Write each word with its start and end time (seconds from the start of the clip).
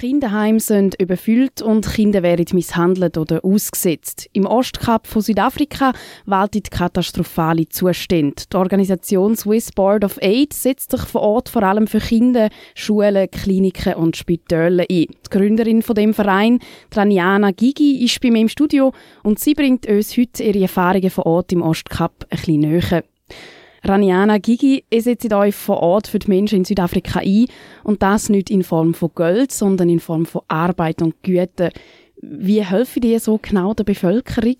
Kinderheime 0.00 0.60
sind 0.60 0.98
überfüllt 0.98 1.60
und 1.60 1.86
Kinder 1.86 2.22
werden 2.22 2.46
misshandelt 2.54 3.18
oder 3.18 3.44
ausgesetzt. 3.44 4.30
Im 4.32 4.46
Ostkap 4.46 5.06
von 5.06 5.20
Südafrika 5.20 5.92
waltet 6.24 6.70
katastrophale 6.70 7.68
Zustände. 7.68 8.42
Die 8.50 8.56
Organisation 8.56 9.36
Swiss 9.36 9.70
Board 9.72 10.02
of 10.02 10.16
Aid 10.22 10.54
setzt 10.54 10.92
sich 10.92 11.02
vor 11.02 11.20
Ort 11.20 11.50
vor 11.50 11.64
allem 11.64 11.86
für 11.86 11.98
Kinder, 11.98 12.48
Schulen, 12.74 13.30
Kliniken 13.30 13.92
und 13.92 14.16
Spitäler 14.16 14.86
ein. 14.90 15.06
Die 15.08 15.28
Gründerin 15.28 15.82
von 15.82 15.96
dem 15.96 16.14
Verein, 16.14 16.60
Traniana 16.88 17.50
Gigi, 17.50 18.02
ist 18.02 18.22
bei 18.22 18.30
mir 18.30 18.40
im 18.40 18.48
Studio 18.48 18.94
und 19.22 19.38
sie 19.38 19.52
bringt 19.52 19.86
uns 19.86 20.16
heute 20.16 20.42
ihre 20.42 20.62
Erfahrungen 20.62 21.10
vor 21.10 21.26
Ort 21.26 21.52
im 21.52 21.60
Ostkap 21.60 22.24
ein 22.30 22.38
bisschen 22.38 22.60
näher. 22.60 23.04
Raniana 23.82 24.38
Gigi, 24.38 24.84
ihr 24.90 25.02
setzt 25.02 25.32
euch 25.32 25.54
vor 25.54 25.78
Ort 25.78 26.06
für 26.06 26.18
die 26.18 26.28
Menschen 26.28 26.58
in 26.58 26.64
Südafrika 26.64 27.20
ein 27.20 27.46
und 27.82 28.02
das 28.02 28.28
nicht 28.28 28.50
in 28.50 28.62
Form 28.62 28.92
von 28.92 29.10
Geld, 29.14 29.52
sondern 29.52 29.88
in 29.88 30.00
Form 30.00 30.26
von 30.26 30.42
Arbeit 30.48 31.00
und 31.00 31.22
Güter. 31.22 31.70
Wie 32.20 32.62
helfen 32.64 33.00
die 33.00 33.18
so 33.18 33.38
genau 33.40 33.72
der 33.72 33.84
Bevölkerung? 33.84 34.56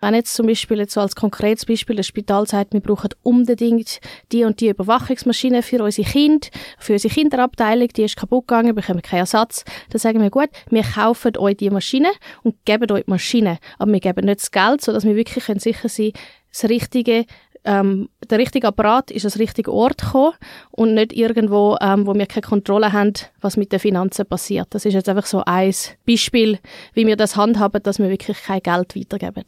Wenn 0.00 0.14
jetzt 0.14 0.34
zum 0.34 0.46
Beispiel 0.46 0.78
jetzt 0.78 0.92
so 0.92 1.00
als 1.00 1.16
konkretes 1.16 1.64
Beispiel 1.64 1.96
das 1.96 2.06
Spital 2.06 2.46
sagt, 2.46 2.74
wir 2.74 2.80
brauchen 2.80 3.08
unbedingt 3.22 4.00
die 4.32 4.44
und 4.44 4.60
die 4.60 4.68
Überwachungsmaschine 4.68 5.62
für 5.62 5.82
unsere 5.82 6.06
Kinder, 6.06 6.46
für 6.78 6.92
unsere 6.92 7.14
Kinderabteilung, 7.14 7.88
die 7.88 8.02
ist 8.02 8.16
kaputt 8.16 8.46
gegangen, 8.46 8.66
wir 8.66 8.74
bekommen 8.74 9.00
keinen 9.00 9.20
Ersatz, 9.20 9.64
dann 9.88 9.98
sagen 9.98 10.20
wir, 10.20 10.28
gut, 10.28 10.50
wir 10.68 10.82
kaufen 10.82 11.38
euch 11.38 11.56
die 11.56 11.70
Maschine 11.70 12.10
und 12.42 12.54
geben 12.66 12.92
euch 12.92 13.04
die 13.04 13.10
Maschine, 13.10 13.58
aber 13.78 13.92
wir 13.92 14.00
geben 14.00 14.26
nicht 14.26 14.40
das 14.40 14.50
Geld, 14.50 14.82
sodass 14.82 15.04
wir 15.04 15.16
wirklich 15.16 15.42
sicher 15.42 15.58
sein 15.58 15.72
können, 15.72 16.12
das 16.52 16.68
richtige 16.68 17.24
ähm, 17.64 18.08
der 18.28 18.38
richtige 18.38 18.68
Apparat 18.68 19.10
ist 19.10 19.24
das 19.24 19.38
richtige 19.38 19.72
Ort 19.72 20.02
gekommen 20.02 20.34
und 20.70 20.94
nicht 20.94 21.12
irgendwo, 21.12 21.76
ähm, 21.80 22.06
wo 22.06 22.14
wir 22.14 22.26
keine 22.26 22.46
Kontrolle 22.46 22.92
haben, 22.92 23.14
was 23.40 23.56
mit 23.56 23.72
den 23.72 23.80
Finanzen 23.80 24.26
passiert. 24.26 24.68
Das 24.70 24.84
ist 24.84 24.94
jetzt 24.94 25.08
einfach 25.08 25.26
so 25.26 25.42
ein 25.44 25.74
Beispiel, 26.06 26.58
wie 26.92 27.06
wir 27.06 27.16
das 27.16 27.36
handhaben, 27.36 27.82
dass 27.82 27.98
wir 27.98 28.10
wirklich 28.10 28.42
kein 28.42 28.60
Geld 28.60 28.96
weitergeben. 28.96 29.44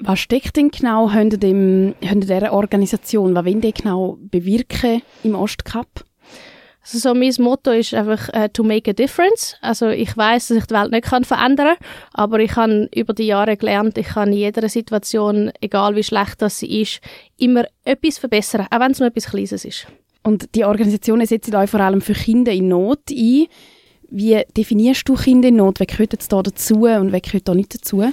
Was 0.00 0.18
steckt 0.18 0.56
denn 0.56 0.70
genau 0.70 1.10
hinter, 1.10 1.36
dem, 1.36 1.94
hinter 2.00 2.26
dieser 2.26 2.52
Organisation? 2.52 3.34
Was 3.36 3.44
wollen 3.44 3.60
die 3.60 3.72
genau 3.72 4.18
bewirken 4.20 5.02
im 5.22 5.36
Ostkap? 5.36 5.86
Also 6.84 6.98
so 6.98 7.14
mein 7.14 7.32
Motto 7.38 7.70
ist 7.70 7.94
einfach 7.94 8.28
uh, 8.34 8.48
to 8.48 8.64
make 8.64 8.90
a 8.90 8.92
difference. 8.92 9.56
Also 9.60 9.88
ich 9.88 10.16
weiß, 10.16 10.48
dass 10.48 10.58
ich 10.58 10.66
die 10.66 10.74
Welt 10.74 10.90
nicht 10.90 11.04
kann 11.04 11.24
verändern, 11.24 11.76
aber 12.12 12.40
ich 12.40 12.56
habe 12.56 12.88
über 12.92 13.14
die 13.14 13.26
Jahre 13.26 13.56
gelernt, 13.56 13.96
ich 13.98 14.08
kann 14.08 14.32
in 14.32 14.38
jeder 14.38 14.68
Situation, 14.68 15.52
egal 15.60 15.94
wie 15.94 16.02
schlecht 16.02 16.42
das 16.42 16.58
sie 16.58 16.82
ist, 16.82 17.00
immer 17.38 17.64
etwas 17.84 18.18
verbessern, 18.18 18.66
auch 18.70 18.80
wenn 18.80 18.92
es 18.92 18.98
nur 18.98 19.08
etwas 19.08 19.26
Kleines 19.26 19.64
ist. 19.64 19.86
Und 20.24 20.54
die 20.54 20.64
Organisation 20.64 21.24
setzt 21.24 21.54
euch 21.54 21.70
vor 21.70 21.80
allem 21.80 22.00
für 22.00 22.14
Kinder 22.14 22.52
in 22.52 22.68
Not 22.68 23.10
ein. 23.10 23.46
Wie 24.10 24.42
definierst 24.56 25.08
du 25.08 25.14
Kinder 25.14 25.48
in 25.48 25.56
Not? 25.56 25.78
Wer 25.80 25.86
gehört 25.86 26.12
jetzt 26.12 26.32
da 26.32 26.42
dazu 26.42 26.82
und 26.82 27.12
wer 27.12 27.20
gehört 27.20 27.48
da 27.48 27.54
nicht 27.54 27.74
dazu? 27.74 28.04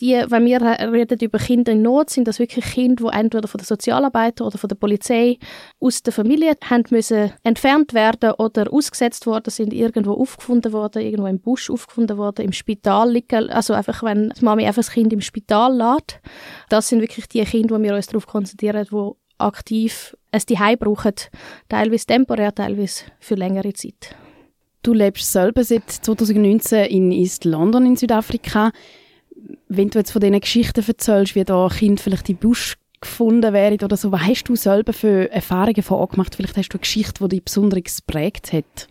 Die, 0.00 0.22
wenn 0.28 0.44
wir 0.44 0.60
reden 0.60 1.18
über 1.20 1.38
Kinder 1.38 1.72
in 1.72 1.82
Not, 1.82 2.10
sind 2.10 2.28
das 2.28 2.38
wirklich 2.38 2.64
Kinder, 2.64 3.04
die 3.10 3.18
entweder 3.18 3.48
von 3.48 3.58
der 3.58 3.66
Sozialarbeiter 3.66 4.46
oder 4.46 4.58
von 4.58 4.68
der 4.68 4.76
Polizei 4.76 5.38
aus 5.80 6.02
der 6.02 6.12
Familie 6.12 6.54
haben 6.68 6.84
müssen 6.90 7.32
entfernt 7.44 7.94
werden 7.94 8.32
oder 8.32 8.72
ausgesetzt 8.72 9.26
worden 9.26 9.50
sind, 9.50 9.72
irgendwo 9.72 10.12
aufgefunden 10.12 10.72
worden, 10.72 11.02
irgendwo 11.02 11.26
im 11.26 11.40
Busch 11.40 11.70
aufgefunden 11.70 12.18
worden, 12.18 12.44
im 12.44 12.52
Spital 12.52 13.10
liegen, 13.10 13.48
also 13.50 13.72
einfach, 13.72 14.02
wenn 14.02 14.30
die 14.38 14.44
Mami 14.44 14.66
einfach 14.66 14.76
das 14.80 14.90
Kind 14.90 15.12
im 15.12 15.22
Spital 15.22 15.74
lässt. 15.74 16.20
Das 16.68 16.88
sind 16.88 17.00
wirklich 17.00 17.28
die 17.28 17.42
Kinder, 17.44 17.78
wo 17.78 17.82
wir 17.82 17.94
uns 17.94 18.08
darauf 18.08 18.26
konzentrieren, 18.26 18.86
die 18.90 19.10
aktiv 19.38 20.16
es 20.30 20.44
die 20.44 20.56
brauchen, 20.78 21.14
teilweise 21.68 22.06
temporär, 22.06 22.54
teilweise 22.54 23.04
für 23.20 23.34
längere 23.34 23.72
Zeit. 23.72 24.14
Du 24.82 24.92
lebst 24.92 25.32
selber 25.32 25.64
seit 25.64 25.90
2019 25.90 26.84
in 26.84 27.12
East 27.12 27.44
London 27.44 27.86
in 27.86 27.96
Südafrika 27.96 28.72
wenn 29.68 29.90
du 29.90 29.98
jetzt 29.98 30.12
von 30.12 30.20
diesen 30.20 30.40
Geschichten 30.40 30.84
erzählst, 30.86 31.34
wie 31.34 31.44
da 31.44 31.68
Kind 31.68 32.00
vielleicht 32.00 32.28
im 32.28 32.36
Busch 32.36 32.76
gefunden 33.00 33.52
wären 33.52 33.78
oder 33.82 33.96
so, 33.96 34.12
was 34.12 34.22
hast 34.22 34.44
du 34.44 34.56
selber 34.56 34.92
für 34.92 35.30
Erfahrungen 35.30 35.82
von 35.82 36.08
gemacht? 36.08 36.34
Vielleicht 36.34 36.56
hast 36.56 36.70
du 36.70 36.76
eine 36.76 36.80
Geschichte, 36.80 37.22
die 37.24 37.36
dich 37.36 37.44
besonders 37.44 37.96
geprägt 38.06 38.52
hat 38.52 38.88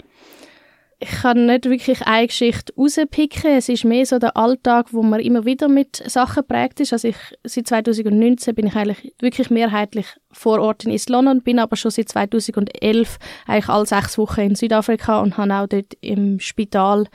ich 1.05 1.21
kann 1.21 1.45
nicht 1.45 1.65
wirklich 1.65 2.01
eine 2.07 2.25
Geschichte 2.25 2.73
rauspicken. 2.75 3.51
Es 3.51 3.69
ist 3.69 3.85
mehr 3.85 4.07
so 4.07 4.17
der 4.17 4.35
Alltag, 4.35 4.87
wo 4.91 5.03
man 5.03 5.19
immer 5.19 5.45
wieder 5.45 5.67
mit 5.67 5.97
Sachen 6.09 6.47
prägt 6.47 6.79
ist. 6.79 6.93
Also 6.93 7.09
ich, 7.09 7.17
seit 7.43 7.67
2019 7.67 8.55
bin 8.55 8.65
ich 8.65 8.75
eigentlich 8.75 9.13
wirklich 9.19 9.51
mehrheitlich 9.51 10.07
vor 10.31 10.59
Ort 10.59 10.83
in 10.83 10.91
East 10.91 11.09
London, 11.09 11.43
bin 11.43 11.59
aber 11.59 11.75
schon 11.75 11.91
seit 11.91 12.09
2011 12.09 13.19
eigentlich 13.45 13.69
alle 13.69 13.85
sechs 13.85 14.17
Wochen 14.17 14.41
in 14.41 14.55
Südafrika 14.55 15.19
und 15.19 15.37
habe 15.37 15.53
auch 15.53 15.67
dort 15.67 15.93
im 16.01 16.39
Spital 16.39 17.05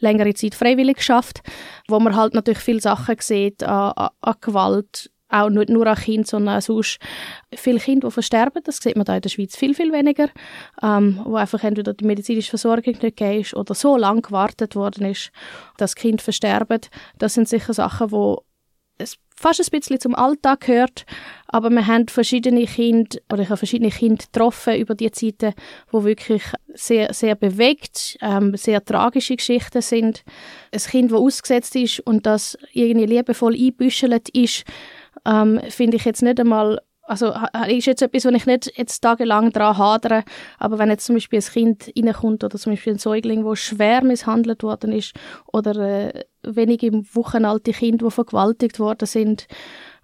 längere 0.00 0.34
Zeit 0.34 0.56
freiwillig 0.56 0.96
geschafft, 0.96 1.42
wo 1.86 2.00
man 2.00 2.16
halt 2.16 2.34
natürlich 2.34 2.58
viele 2.58 2.80
Sachen 2.80 3.14
sieht 3.20 3.62
an, 3.62 3.92
an, 3.92 4.08
an 4.22 4.34
Gewalt, 4.40 5.10
auch 5.28 5.50
nicht 5.50 5.68
nur 5.68 5.86
an 5.86 5.96
Kindern, 5.96 6.24
sondern 6.24 6.58
auch 6.58 6.62
sonst 6.62 6.98
viele 7.54 7.78
Kinder, 7.80 8.08
die 8.08 8.12
versterben. 8.12 8.62
Das 8.64 8.78
sieht 8.78 8.96
man 8.96 9.04
da 9.04 9.16
in 9.16 9.22
der 9.22 9.28
Schweiz 9.28 9.56
viel, 9.56 9.74
viel 9.74 9.92
weniger. 9.92 10.28
Ähm, 10.82 11.20
wo 11.24 11.36
einfach 11.36 11.62
entweder 11.64 11.94
die 11.94 12.04
medizinische 12.04 12.50
Versorgung 12.50 12.92
nicht 12.92 13.00
gegeben 13.00 13.40
ist 13.40 13.54
oder 13.54 13.74
so 13.74 13.96
lange 13.96 14.22
gewartet 14.22 14.76
worden 14.76 15.06
ist, 15.06 15.30
dass 15.76 15.96
Kinder 15.96 16.22
versterben. 16.22 16.80
Das 17.18 17.34
sind 17.34 17.48
sicher 17.48 17.74
Sachen, 17.74 18.10
wo 18.10 18.44
es 18.98 19.16
fast 19.34 19.60
ein 19.60 19.78
bisschen 19.78 20.00
zum 20.00 20.14
Alltag 20.14 20.60
gehört, 20.60 21.04
aber 21.48 21.68
wir 21.70 21.86
haben 21.86 22.08
verschiedene 22.08 22.64
Kinder, 22.64 23.18
oder 23.30 23.42
ich 23.42 23.48
habe 23.48 23.58
verschiedene 23.58 23.90
Kinder 23.90 24.24
getroffen 24.24 24.76
über 24.76 24.94
die 24.94 25.10
Zeiten, 25.10 25.52
wo 25.90 26.04
wirklich 26.04 26.42
sehr, 26.74 27.12
sehr 27.12 27.34
bewegt, 27.34 28.16
ähm, 28.22 28.56
sehr 28.56 28.82
tragische 28.84 29.36
Geschichten 29.36 29.82
sind. 29.82 30.24
Ein 30.72 30.80
Kind, 30.80 31.12
das 31.12 31.18
ausgesetzt 31.18 31.76
ist 31.76 32.00
und 32.00 32.24
das 32.24 32.56
irgendwie 32.72 33.06
liebevoll 33.06 33.54
einbüschelt 33.54 34.30
ist, 34.30 34.64
ähm, 35.26 35.60
finde 35.68 35.96
ich 35.96 36.04
jetzt 36.04 36.22
nicht 36.22 36.40
einmal 36.40 36.80
also 37.06 37.32
ist 37.68 37.86
jetzt 37.86 38.02
etwas, 38.02 38.24
wo 38.24 38.30
ich 38.30 38.46
nicht 38.46 38.72
jetzt 38.76 39.00
tagelang 39.00 39.52
daran 39.52 39.78
hadere, 39.78 40.24
aber 40.58 40.78
wenn 40.78 40.90
jetzt 40.90 41.06
zum 41.06 41.14
Beispiel 41.14 41.38
ein 41.38 41.52
Kind 41.52 41.92
reinkommt 41.96 42.42
oder 42.42 42.58
zum 42.58 42.72
Beispiel 42.72 42.94
ein 42.94 42.98
Säugling, 42.98 43.44
wo 43.44 43.54
schwer 43.54 44.02
misshandelt 44.02 44.62
worden 44.62 44.92
ist 44.92 45.12
oder 45.46 45.76
äh, 45.76 46.24
wenige 46.42 46.92
Wochen 47.14 47.44
alte 47.44 47.72
Kinder, 47.72 48.06
die 48.06 48.10
vergewaltigt 48.10 48.80
worden 48.80 49.06
sind 49.06 49.46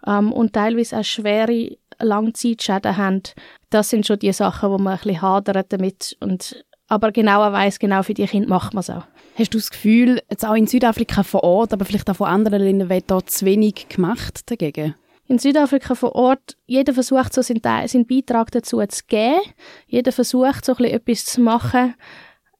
ähm, 0.06 0.32
und 0.32 0.53
teilweise 0.53 0.99
auch 0.99 1.05
schwere 1.05 1.77
Langzeitschäden 1.99 2.97
haben, 2.97 3.22
das 3.71 3.91
sind 3.91 4.06
schon 4.06 4.21
die 4.21 4.32
Sachen, 4.32 4.71
wo 4.71 4.78
man 4.78 4.94
ein 4.94 5.00
bisschen 5.00 5.22
hadert 5.22 5.72
damit 5.72 6.16
und 6.21 6.65
aber 6.88 7.11
genauer 7.11 7.53
weiß 7.53 7.78
genau 7.78 8.03
für 8.03 8.15
die 8.15 8.27
Kinder 8.27 8.49
macht 8.49 8.75
man 8.75 8.81
es 8.81 8.91
auch. 8.91 9.05
Hast 9.37 9.55
du 9.55 9.59
das 9.59 9.71
Gefühl, 9.71 10.21
jetzt 10.31 10.44
auch 10.44 10.55
in 10.55 10.66
Südafrika 10.66 11.22
vor 11.22 11.43
Ort, 11.43 11.72
aber 11.72 11.87
vielleicht 11.87 12.11
auch 12.11 12.16
von 12.16 12.28
anderen 12.28 12.62
Ländern, 12.62 12.91
wird 12.91 13.11
da 13.11 13.25
zu 13.25 13.47
wenig 13.47 13.88
gemacht 13.88 14.50
dagegen? 14.50 14.94
In 15.28 15.38
Südafrika 15.38 15.94
vor 15.94 16.15
Ort, 16.15 16.56
jeder 16.66 16.94
versucht 16.94 17.33
so 17.33 17.43
seinen, 17.43 17.62
seinen 17.62 18.06
Beitrag 18.06 18.50
dazu 18.50 18.84
zu 18.87 19.03
geben. 19.06 19.41
Jeder 19.87 20.12
versucht 20.12 20.65
so 20.65 20.72
etwas 20.75 21.25
zu 21.25 21.41
machen. 21.41 21.94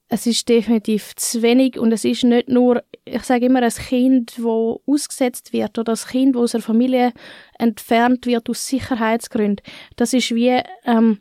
Es 0.09 0.27
ist 0.27 0.49
definitiv 0.49 1.17
zu 1.17 1.41
wenig 1.41 1.79
und 1.79 1.91
es 1.91 2.05
ist 2.05 2.25
nicht 2.25 2.49
nur, 2.49 2.83
ich 3.05 3.23
sage 3.23 3.47
immer, 3.47 3.63
ein 3.63 3.71
Kind, 3.71 4.35
das 4.37 4.45
ausgesetzt 4.87 5.53
wird 5.55 5.79
oder 5.79 5.95
ein 5.95 6.11
Kind, 6.11 6.35
das 6.37 6.43
aus 6.43 6.53
der 6.53 6.61
Familie 6.61 7.13
entfernt 7.59 8.27
wird 8.27 8.51
aus 8.51 8.67
Sicherheitsgründen. 8.67 9.65
Das 9.97 10.13
ist 10.13 10.35
wie 10.35 10.61
ähm, 10.85 11.19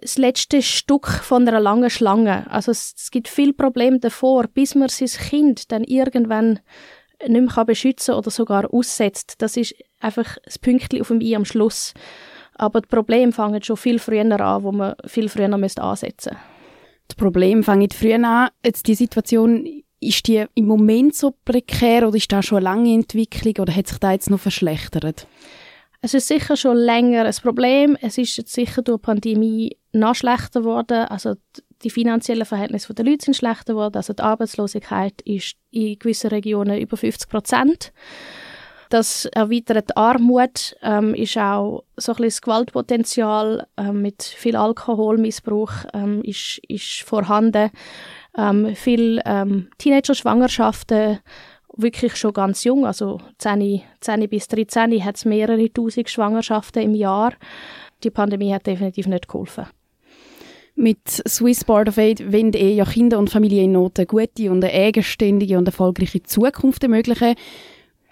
das 0.00 0.18
letzte 0.18 0.62
Stück 0.62 1.08
von 1.08 1.46
einer 1.46 1.60
langen 1.60 1.90
Schlange. 1.90 2.48
Also 2.50 2.70
es, 2.70 2.94
es 2.96 3.10
gibt 3.10 3.28
viele 3.28 3.52
Probleme 3.52 3.98
davor, 3.98 4.46
bis 4.46 4.74
man 4.74 4.88
sein 4.88 5.08
Kind 5.08 5.72
dann 5.72 5.84
irgendwann 5.84 6.60
nicht 7.26 7.56
mehr 7.56 7.64
beschützen 7.64 8.14
oder 8.14 8.30
sogar 8.30 8.72
aussetzt. 8.72 9.36
Das 9.38 9.56
ist 9.56 9.74
einfach 10.02 10.36
das 10.44 10.58
Pünktchen 10.58 11.00
auf 11.00 11.08
dem 11.08 11.20
I 11.20 11.36
am 11.36 11.44
Schluss. 11.44 11.94
Aber 12.54 12.80
die 12.80 12.88
Probleme 12.88 13.32
fangen 13.32 13.62
schon 13.62 13.76
viel 13.76 13.98
früher 13.98 14.40
an, 14.40 14.62
wo 14.62 14.72
man 14.72 14.94
viel 15.06 15.28
früher 15.28 15.52
ansetzen 15.52 15.90
müsste. 15.90 16.36
Die 17.10 17.14
Probleme 17.16 17.62
fangen 17.62 17.90
früher 17.90 18.22
an. 18.22 18.50
Jetzt 18.64 18.86
die 18.86 18.94
Situation, 18.94 19.82
ist 20.00 20.26
die 20.26 20.44
im 20.54 20.66
Moment 20.66 21.14
so 21.14 21.34
prekär 21.44 22.06
oder 22.06 22.16
ist 22.16 22.30
da 22.32 22.42
schon 22.42 22.58
eine 22.58 22.64
lange 22.64 22.92
Entwicklung 22.92 23.54
oder 23.60 23.74
hat 23.74 23.86
sich 23.86 23.98
da 23.98 24.12
jetzt 24.12 24.30
noch 24.30 24.40
verschlechtert? 24.40 25.26
Es 26.00 26.14
ist 26.14 26.26
sicher 26.26 26.56
schon 26.56 26.76
länger 26.76 27.24
ein 27.24 27.34
Problem. 27.42 27.96
Es 28.00 28.18
ist 28.18 28.36
jetzt 28.36 28.52
sicher 28.52 28.82
durch 28.82 29.00
die 29.00 29.06
Pandemie 29.06 29.76
noch 29.92 30.16
schlechter 30.16 30.60
geworden. 30.60 31.04
Also 31.04 31.34
die 31.84 31.90
finanziellen 31.90 32.44
Verhältnisse 32.44 32.92
der 32.92 33.04
Leute 33.04 33.24
sind 33.24 33.36
schlechter 33.36 33.74
geworden. 33.74 33.96
Also 33.96 34.12
die 34.12 34.22
Arbeitslosigkeit 34.22 35.22
ist 35.22 35.54
in 35.70 35.96
gewissen 35.98 36.30
Regionen 36.30 36.80
über 36.80 36.96
50 36.96 37.28
Prozent. 37.28 37.92
Das 38.92 39.24
erweiterte 39.24 39.96
Armut 39.96 40.76
ähm, 40.82 41.14
ist 41.14 41.38
auch 41.38 41.82
so 41.96 42.12
ein 42.12 42.16
bisschen 42.16 42.24
das 42.24 42.42
Gewaltpotenzial 42.42 43.66
ähm, 43.78 44.02
mit 44.02 44.22
viel 44.22 44.54
Alkoholmissbrauch 44.54 45.72
ähm, 45.94 46.20
ist, 46.22 46.60
ist 46.68 47.00
vorhanden. 47.00 47.70
Ähm, 48.36 48.76
viel 48.76 49.22
ähm, 49.24 49.70
Teenager-Schwangerschaften 49.78 51.20
wirklich 51.74 52.16
schon 52.16 52.34
ganz 52.34 52.64
jung, 52.64 52.84
also 52.84 53.18
10, 53.38 53.80
10 54.00 54.28
bis 54.28 54.46
13 54.48 55.02
hat 55.02 55.16
es 55.16 55.24
mehrere 55.24 55.72
tausend 55.72 56.10
Schwangerschaften 56.10 56.82
im 56.82 56.94
Jahr. 56.94 57.32
Die 58.04 58.10
Pandemie 58.10 58.52
hat 58.52 58.66
definitiv 58.66 59.06
nicht 59.06 59.26
geholfen. 59.26 59.68
Mit 60.74 61.08
Swiss 61.08 61.64
Board 61.64 61.88
of 61.88 61.96
Aid 61.96 62.30
wollen 62.30 62.52
eh 62.52 62.74
ja 62.74 62.84
Kinder 62.84 63.18
und 63.18 63.30
Familien 63.30 63.64
in 63.64 63.72
Not 63.72 63.98
eine 63.98 64.06
gute 64.06 64.50
und 64.50 64.62
eine 64.62 64.74
eigenständige 64.74 65.56
und 65.56 65.66
erfolgreiche 65.66 66.22
Zukunft 66.24 66.82
ermöglichen. 66.82 67.36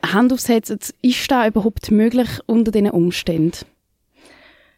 Hand 0.06 0.32
aufs 0.32 0.48
Herz, 0.48 0.70
ist 0.70 1.30
das 1.30 1.48
überhaupt 1.48 1.90
möglich 1.90 2.28
unter 2.46 2.70
diesen 2.70 2.90
Umständen? 2.90 3.66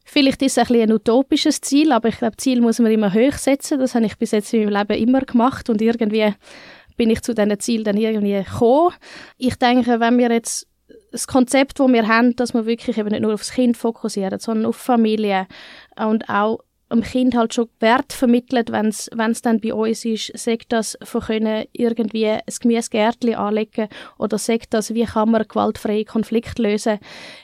Vielleicht 0.04 0.42
ist 0.42 0.58
es 0.58 0.70
ein, 0.70 0.80
ein 0.80 0.92
utopisches 0.92 1.60
Ziel, 1.60 1.92
aber 1.92 2.08
ich 2.08 2.19
glaube, 2.19 2.36
Ziel 2.36 2.60
muss 2.60 2.78
man 2.80 2.92
immer 2.92 3.14
hoch 3.14 3.34
setzen. 3.34 3.78
Das 3.78 3.94
habe 3.94 4.06
ich 4.06 4.19
bis 4.19 4.32
jetzt 4.32 4.52
in 4.52 4.64
meinem 4.64 4.86
Leben 4.88 5.02
immer 5.02 5.20
gemacht 5.20 5.70
und 5.70 5.80
irgendwie 5.80 6.34
bin 6.96 7.10
ich 7.10 7.22
zu 7.22 7.34
diesen 7.34 7.58
Zielen 7.60 7.84
dann 7.84 7.96
irgendwie 7.96 8.42
gekommen. 8.42 8.94
Ich 9.38 9.56
denke, 9.56 10.00
wenn 10.00 10.19
wir 10.19 10.30
jetzt 10.30 10.66
das 11.12 11.26
Konzept, 11.26 11.78
das 11.78 11.88
wir 11.88 12.08
haben, 12.08 12.36
dass 12.36 12.54
wir 12.54 12.66
wirklich 12.66 12.98
eben 12.98 13.10
nicht 13.10 13.22
nur 13.22 13.34
aufs 13.34 13.52
Kind 13.52 13.76
fokussieren, 13.76 14.38
sondern 14.38 14.66
auf 14.66 14.76
Familie 14.76 15.46
und 15.96 16.28
auch 16.28 16.60
dem 16.92 17.02
Kind 17.02 17.34
halt 17.34 17.54
schon 17.54 17.68
Wert 17.80 18.12
vermittelt, 18.12 18.70
wenn 18.70 18.88
es 18.88 19.42
dann 19.42 19.60
bei 19.60 19.74
uns 19.74 20.04
ist, 20.04 20.36
sagt 20.38 20.72
das 20.72 20.98
von 21.02 21.22
können 21.22 21.64
irgendwie 21.72 22.28
ein 22.28 22.40
Gemüsegärtchen 22.60 23.34
anlegen 23.34 23.88
oder 24.18 24.38
sagt 24.38 24.74
das, 24.74 24.94
wie 24.94 25.04
kann 25.04 25.30
man 25.30 25.46
gewaltfreie 25.48 26.04
Konflikte 26.04 26.62
lösen, 26.62 26.98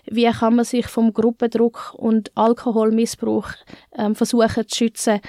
wie 0.07 0.31
kann 0.31 0.57
man 0.57 0.65
sich 0.65 0.87
vom 0.87 1.13
Gruppendruck 1.13 1.95
und 1.97 2.31
Alkoholmissbrauch 2.37 3.49
ähm, 3.97 4.15
versuchen 4.15 4.69
zu 4.69 4.77
schützen, 4.77 5.21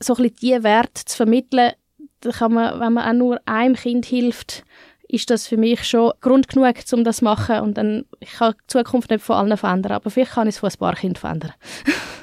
so 0.00 0.14
ein 0.14 0.22
bisschen 0.22 0.36
diese 0.40 0.62
Werte 0.62 1.04
zu 1.04 1.16
vermitteln, 1.16 1.72
da 2.20 2.30
kann 2.30 2.52
man, 2.52 2.80
wenn 2.80 2.92
man 2.92 3.08
auch 3.08 3.18
nur 3.18 3.40
einem 3.46 3.76
Kind 3.76 4.06
hilft, 4.06 4.64
ist 5.08 5.30
das 5.30 5.46
für 5.46 5.56
mich 5.56 5.84
schon 5.84 6.12
Grund 6.20 6.48
genug, 6.48 6.74
um 6.92 7.04
das 7.04 7.16
zu 7.16 7.24
machen. 7.24 7.60
Und 7.60 7.78
dann, 7.78 8.04
ich 8.20 8.32
kann 8.32 8.54
die 8.60 8.66
Zukunft 8.66 9.10
nicht 9.10 9.24
von 9.24 9.36
allen 9.36 9.56
verändern, 9.56 9.92
aber 9.92 10.10
vielleicht 10.10 10.32
kann 10.32 10.48
ich 10.48 10.54
es 10.54 10.58
von 10.58 10.70
ein 10.70 10.78
paar 10.78 10.94
Kindern 10.94 11.20
verändern. 11.20 11.52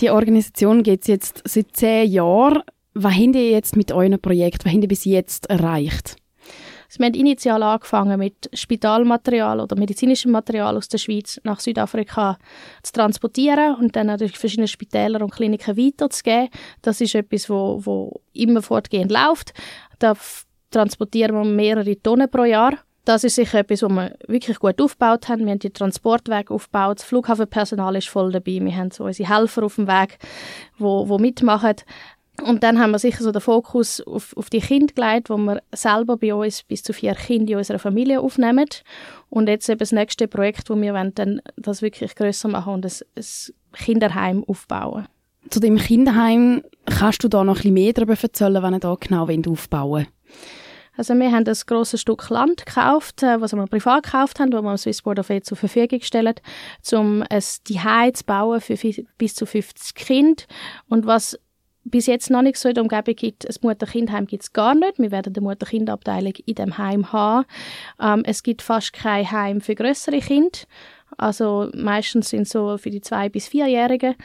die 0.00 0.10
Organisation 0.10 0.82
geht 0.82 1.06
jetzt 1.08 1.42
seit 1.44 1.76
zehn 1.76 2.10
Jahren. 2.10 2.62
Was 2.94 3.14
habt 3.14 3.36
ihr 3.36 3.50
jetzt 3.50 3.76
mit 3.76 3.92
eurem 3.92 4.20
Projekt, 4.20 4.64
was 4.64 4.72
habt 4.72 4.82
ihr 4.82 4.88
bis 4.88 5.04
jetzt 5.04 5.48
erreicht? 5.48 6.16
Also 6.88 6.98
wir 6.98 7.06
haben 7.06 7.14
initial 7.14 7.62
angefangen 7.62 8.18
mit 8.18 8.50
Spitalmaterial 8.52 9.60
oder 9.60 9.76
medizinischem 9.78 10.32
Material 10.32 10.76
aus 10.76 10.88
der 10.88 10.98
Schweiz 10.98 11.40
nach 11.44 11.60
Südafrika 11.60 12.36
zu 12.82 12.92
transportieren 12.92 13.76
und 13.76 13.94
dann 13.94 14.08
natürlich 14.08 14.36
verschiedene 14.36 14.66
Spitäler 14.66 15.22
und 15.22 15.30
Kliniken 15.30 15.76
weiterzugeben. 15.76 16.48
Das 16.82 17.00
ist 17.00 17.14
etwas, 17.14 17.48
wo, 17.48 17.80
wo 17.84 18.20
immer 18.32 18.60
fortgehend 18.60 19.12
läuft. 19.12 19.52
Da 20.00 20.16
transportieren 20.72 21.36
wir 21.36 21.44
mehrere 21.44 22.00
Tonnen 22.02 22.28
pro 22.28 22.44
Jahr. 22.44 22.76
Das 23.04 23.24
ist 23.24 23.34
sicher 23.34 23.60
etwas, 23.60 23.82
was 23.82 23.90
wir 23.90 24.16
wirklich 24.26 24.58
gut 24.58 24.80
aufgebaut 24.80 25.28
haben. 25.28 25.44
Wir 25.44 25.52
haben 25.52 25.58
die 25.58 25.70
Transportwege 25.70 26.52
aufgebaut, 26.52 26.98
das 26.98 27.06
Flughafenpersonal 27.06 27.96
ist 27.96 28.08
voll 28.08 28.30
dabei, 28.30 28.60
wir 28.60 28.76
haben 28.76 28.90
so 28.90 29.04
unsere 29.04 29.28
Helfer 29.28 29.64
auf 29.64 29.76
dem 29.76 29.86
Weg, 29.86 30.18
wo, 30.78 31.08
wo 31.08 31.18
mitmachen. 31.18 31.76
Und 32.42 32.62
dann 32.62 32.78
haben 32.78 32.92
wir 32.92 32.98
sicher 32.98 33.22
so 33.22 33.32
den 33.32 33.40
Fokus 33.40 34.00
auf, 34.00 34.36
auf 34.36 34.50
die 34.50 34.60
Kinder 34.60 34.94
gelegt, 34.94 35.30
wo 35.30 35.36
wir 35.36 35.62
selber 35.72 36.16
bei 36.16 36.34
uns 36.34 36.62
bis 36.62 36.82
zu 36.82 36.92
vier 36.92 37.14
Kinder 37.14 37.52
in 37.52 37.58
unserer 37.58 37.78
Familie 37.78 38.20
aufnehmen. 38.20 38.66
Und 39.28 39.48
jetzt 39.48 39.68
eben 39.68 39.78
das 39.78 39.92
nächste 39.92 40.26
Projekt, 40.28 40.70
wo 40.70 40.80
wir 40.80 40.92
dann 41.14 41.42
das 41.56 41.82
wirklich 41.82 42.14
grösser 42.14 42.48
machen 42.48 42.74
und 42.74 42.86
ein, 42.86 42.92
ein 43.16 43.24
Kinderheim 43.72 44.44
aufbauen. 44.44 45.06
Zu 45.48 45.60
dem 45.60 45.76
Kinderheim 45.76 46.62
kannst 46.86 47.24
du 47.24 47.28
da 47.28 47.44
noch 47.44 47.54
ein 47.54 47.56
bisschen 47.56 47.74
mehr 47.74 47.92
darüber 47.92 48.16
erzählen, 48.20 48.62
wenn 48.62 48.74
ihr 48.74 48.80
da 48.80 48.94
genau 48.98 49.22
aufbauen 49.24 49.90
wollt? 49.90 50.08
Also 51.00 51.14
wir 51.14 51.32
haben 51.32 51.48
ein 51.48 51.56
grosses 51.66 52.02
Stück 52.02 52.28
Land 52.28 52.66
gekauft, 52.66 53.22
äh, 53.22 53.40
was 53.40 53.54
wir 53.54 53.66
privat 53.68 54.02
gekauft 54.02 54.38
haben, 54.38 54.50
das 54.50 54.60
wir 54.62 54.68
am 54.68 54.76
Swiss 54.76 55.00
Board 55.00 55.18
of 55.18 55.30
Aid 55.30 55.46
zur 55.46 55.56
Verfügung 55.56 56.02
stellen, 56.02 56.34
um 56.92 57.24
ein 57.30 57.40
Zuhause 57.40 58.12
zu 58.12 58.24
bauen 58.24 58.60
für 58.60 58.76
bis 59.16 59.34
zu 59.34 59.46
50 59.46 59.94
Kinder. 59.94 60.42
Und 60.90 61.06
was 61.06 61.38
bis 61.84 62.04
jetzt 62.04 62.28
noch 62.28 62.42
nicht 62.42 62.58
so 62.58 62.68
in 62.68 62.74
der 62.74 62.82
Umgebung 62.82 63.16
gibt. 63.16 63.48
Ein 63.48 63.54
Mutter-Kind-Heim 63.62 64.26
gibt 64.26 64.42
es 64.42 64.52
gar 64.52 64.74
nicht. 64.74 64.98
Wir 64.98 65.10
werden 65.10 65.34
eine 65.34 65.42
Mutter-Kind-Abteilung 65.42 66.34
in 66.44 66.54
dem 66.54 66.76
Heim 66.76 67.10
haben. 67.14 67.46
Ähm, 67.98 68.22
es 68.26 68.42
gibt 68.42 68.60
fast 68.60 68.92
kein 68.92 69.30
Heim 69.30 69.62
für 69.62 69.74
größere 69.74 70.18
Kinder. 70.18 70.58
Also 71.16 71.70
meistens 71.74 72.28
sind 72.28 72.46
so 72.46 72.76
für 72.76 72.90
die 72.90 73.00
zwei 73.00 73.30
bis 73.30 73.48
vierjährigen. 73.48 74.16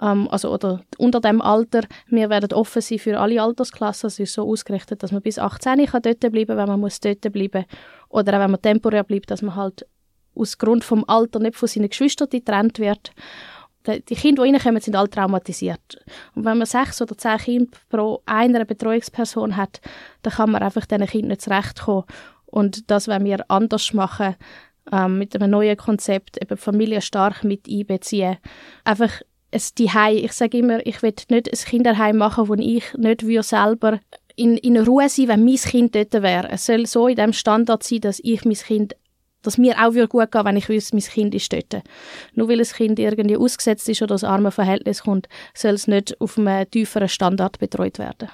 Ähm, 0.00 0.28
also 0.28 0.52
oder 0.52 0.82
unter 0.98 1.20
dem 1.20 1.40
Alter. 1.40 1.82
Wir 2.08 2.30
werden 2.30 2.52
offen 2.52 2.82
sein 2.82 2.98
für 2.98 3.18
alle 3.18 3.40
Altersklassen. 3.42 4.08
Es 4.08 4.18
ist 4.18 4.34
so 4.34 4.48
ausgerichtet, 4.48 5.02
dass 5.02 5.12
man 5.12 5.22
bis 5.22 5.38
18 5.38 5.86
kann 5.86 6.02
dort 6.02 6.20
bleiben, 6.20 6.56
wenn 6.56 6.68
man 6.68 6.80
muss 6.80 7.00
dort 7.00 7.20
bleiben. 7.32 7.64
Oder 8.08 8.34
auch 8.34 8.40
wenn 8.40 8.50
man 8.50 8.62
temporär 8.62 9.04
bleibt, 9.04 9.30
dass 9.30 9.42
man 9.42 9.54
halt 9.54 9.86
aus 10.34 10.58
Grund 10.58 10.84
vom 10.84 11.04
Alter 11.06 11.38
nicht 11.38 11.56
von 11.56 11.68
seinen 11.68 11.88
Geschwistern 11.88 12.28
getrennt 12.28 12.78
wird 12.78 13.12
die 13.86 14.14
Kinder, 14.14 14.44
die 14.44 14.50
reinkommen, 14.50 14.80
sind 14.80 14.96
alle 14.96 15.10
traumatisiert. 15.10 15.98
Und 16.34 16.44
wenn 16.44 16.58
man 16.58 16.66
sechs 16.66 17.02
oder 17.02 17.16
zehn 17.16 17.38
Kinder 17.38 17.78
pro 17.90 18.22
einer 18.26 18.64
Betreuungsperson 18.64 19.56
hat, 19.56 19.80
dann 20.22 20.32
kann 20.32 20.50
man 20.50 20.62
einfach 20.62 20.86
diesen 20.86 21.06
Kindern 21.06 21.28
nicht 21.28 21.42
zurechtkommen. 21.42 22.04
Und 22.46 22.90
das 22.90 23.08
wenn 23.08 23.24
wir 23.24 23.50
anders 23.50 23.92
machen, 23.92 24.36
ähm, 24.92 25.18
mit 25.18 25.34
einem 25.34 25.50
neuen 25.50 25.76
Konzept, 25.76 26.40
eben 26.40 26.56
Familie 26.56 27.00
stark 27.00 27.44
mit 27.44 27.68
einbeziehen. 27.68 28.38
Einfach 28.84 29.20
ein 29.54 29.60
Zuhause. 29.60 30.18
Ich 30.18 30.32
sage 30.32 30.58
immer, 30.58 30.84
ich 30.86 31.02
will 31.02 31.14
nicht 31.30 31.50
ein 31.50 31.70
Kinderheim 31.70 32.16
machen, 32.16 32.48
wo 32.48 32.54
ich 32.54 32.92
nicht 32.94 33.44
selber 33.44 34.00
in, 34.36 34.56
in 34.56 34.76
Ruhe 34.76 35.08
sein 35.08 35.28
wenn 35.28 35.44
mein 35.44 35.56
Kind 35.56 35.94
dort 35.94 36.12
wäre. 36.14 36.50
Es 36.50 36.66
soll 36.66 36.86
so 36.86 37.08
in 37.08 37.16
dem 37.16 37.32
Standard 37.32 37.82
sein, 37.82 38.00
dass 38.00 38.20
ich 38.22 38.44
mein 38.44 38.54
Kind 38.54 38.96
dass 39.42 39.58
mir 39.58 39.76
auch 39.78 39.92
gut 40.08 40.32
gehen 40.32 40.44
wenn 40.44 40.56
ich 40.56 40.70
wüsste, 40.70 40.96
mein 40.96 41.04
Kind 41.04 41.34
ist 41.34 41.52
dort. 41.52 41.82
Nur 42.32 42.48
weil 42.48 42.60
ein 42.60 42.66
Kind 42.66 42.98
irgendwie 42.98 43.36
ausgesetzt 43.36 43.88
ist 43.90 44.00
oder 44.00 44.14
aus 44.14 44.24
armen 44.24 44.50
Verhältnis 44.50 45.02
kommt, 45.02 45.28
soll 45.52 45.74
es 45.74 45.86
nicht 45.86 46.18
auf 46.18 46.38
einem 46.38 46.68
tieferen 46.70 47.08
Standard 47.08 47.58
betreut 47.58 47.98
werden. 47.98 48.30